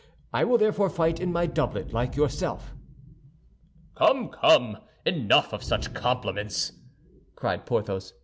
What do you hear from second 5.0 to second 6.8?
enough of such compliments!"